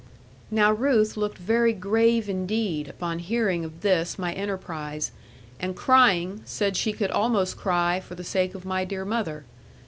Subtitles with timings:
[0.49, 5.11] Now Ruth looked very grave indeed, upon hearing of this my enterprise;
[5.59, 9.45] and crying, said she could almost cry, for the sake of my dear mother.